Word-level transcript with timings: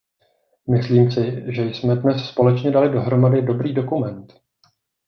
Myslím 0.69 1.11
si, 1.11 1.43
že 1.53 1.61
jsme 1.65 1.95
dnes 1.95 2.29
společně 2.29 2.71
dali 2.71 2.89
dohromady 2.89 3.41
dobrý 3.41 3.73
dokument. 3.73 4.33